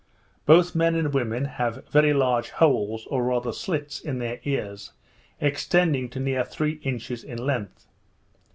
[0.47, 4.93] Both men and women have very large holes, or rather slits, in their ears,
[5.39, 7.85] extending to near three inches in length.